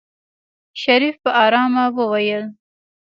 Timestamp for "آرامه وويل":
1.45-2.45